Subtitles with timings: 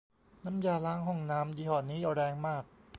[0.45, 2.63] น้ำยาล้างห้องน้ำยี่ห้อนี้แรงมาก